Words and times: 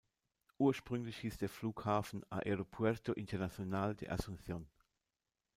Ursprünglich 0.57 1.17
hieß 1.17 1.37
der 1.37 1.49
Flughafen 1.49 2.23
"Aeropuerto 2.31 3.13
Internacional 3.13 3.93
de 3.95 4.09
Asunción". 4.09 4.65